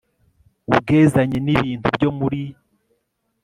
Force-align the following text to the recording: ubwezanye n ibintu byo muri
ubwezanye 0.69 1.37
n 1.45 1.47
ibintu 1.55 1.87
byo 1.95 2.09
muri 2.17 2.43